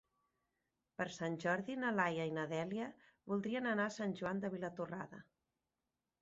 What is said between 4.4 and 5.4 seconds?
de Vilatorrada.